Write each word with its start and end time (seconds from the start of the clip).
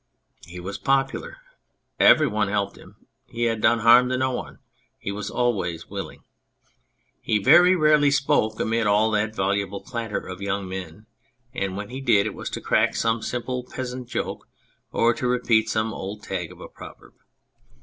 He 0.47 0.59
was 0.59 0.79
popular, 0.79 1.37
every 1.99 2.25
one 2.25 2.47
helped 2.47 2.75
him, 2.75 2.95
he 3.27 3.43
had 3.43 3.61
done 3.61 3.81
harm 3.81 4.09
to 4.09 4.17
no 4.17 4.31
one, 4.31 4.57
he 4.97 5.11
was 5.11 5.29
always 5.29 5.91
willing. 5.91 6.23
He 7.21 7.37
very 7.37 7.75
rarely 7.75 8.09
spoke, 8.09 8.59
amid 8.59 8.87
all 8.87 9.11
that 9.11 9.35
voluble 9.35 9.79
clatter 9.79 10.25
of 10.27 10.41
young 10.41 10.67
men, 10.67 11.05
and 11.53 11.77
when 11.77 11.89
he 11.91 12.01
did, 12.01 12.25
it 12.25 12.33
was 12.33 12.49
to 12.49 12.61
crack 12.61 12.95
some 12.95 13.21
simple 13.21 13.63
peasant 13.63 14.07
joke 14.07 14.47
or 14.91 15.13
to 15.13 15.27
repeat 15.27 15.69
some 15.69 15.93
old 15.93 16.23
tag 16.23 16.51
of 16.51 16.59
a 16.59 16.67
proverb. 16.67 17.13